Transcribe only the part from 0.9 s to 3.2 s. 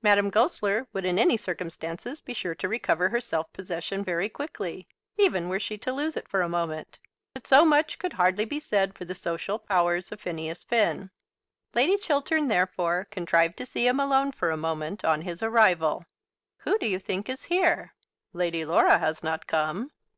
would in any circumstances be sure to recover her